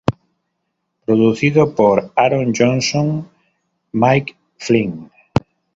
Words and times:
Producido 1.05 1.75
por 1.75 2.11
Aaron 2.15 2.53
Johnson, 2.57 3.29
Mike 3.91 4.35
Flynn 4.57 5.11